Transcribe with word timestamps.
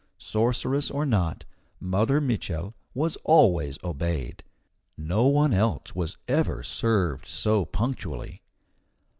Sorceress 0.17 0.89
or 0.89 1.05
not, 1.05 1.45
Mother 1.79 2.19
Mitchel 2.19 2.73
was 2.95 3.17
always 3.17 3.77
obeyed. 3.83 4.41
No 4.97 5.27
one 5.27 5.53
else 5.53 5.93
was 5.93 6.17
ever 6.27 6.63
served 6.63 7.27
so 7.27 7.65
punctually. 7.65 8.41